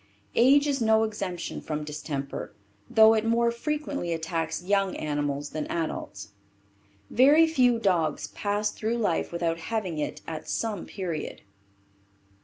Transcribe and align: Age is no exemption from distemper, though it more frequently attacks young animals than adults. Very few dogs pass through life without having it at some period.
Age 0.33 0.65
is 0.65 0.81
no 0.81 1.03
exemption 1.03 1.61
from 1.61 1.83
distemper, 1.83 2.55
though 2.89 3.13
it 3.13 3.23
more 3.23 3.51
frequently 3.51 4.13
attacks 4.13 4.63
young 4.63 4.95
animals 4.95 5.51
than 5.51 5.67
adults. 5.67 6.29
Very 7.11 7.45
few 7.45 7.77
dogs 7.77 8.25
pass 8.29 8.71
through 8.71 8.97
life 8.97 9.31
without 9.31 9.59
having 9.59 9.99
it 9.99 10.21
at 10.27 10.49
some 10.49 10.87
period. 10.87 11.43